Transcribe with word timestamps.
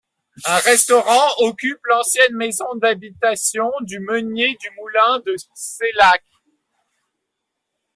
Un 0.45 0.57
restaurant 0.57 1.29
occupe 1.41 1.77
l'ancienne 1.85 2.33
maison 2.35 2.65
d'habitation 2.73 3.69
du 3.81 3.99
meunier 3.99 4.57
du 4.59 4.71
moulin 4.75 5.19
de 5.27 5.35
Célac. 5.53 6.23